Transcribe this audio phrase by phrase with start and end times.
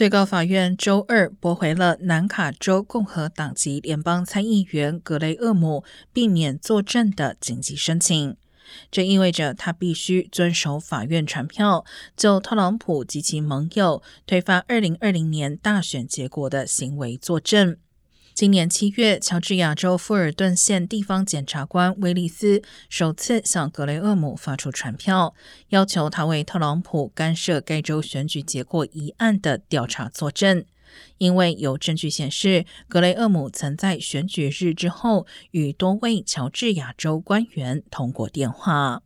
[0.00, 8.34] 最高法院周二驳回了南卡州共和党籍联邦参议员格雷厄姆避免作证的紧急申请。
[8.90, 11.84] 这意味着他必须遵守法院传票，
[12.16, 17.76] 就特朗普及其盟友推翻二零二零年大选结果的行为作证。
[18.40, 25.34] 今年七月，乔治亚州富尔顿县地方检察官威利斯首次向格雷厄姆发出传票，
[25.68, 30.64] 要求他为特朗普干涉该州选举结果一案的调查作证，
[31.18, 39.02] 因为有证据显示，格雷厄姆曾在选举日之后与多位乔治亚州官员通过电话。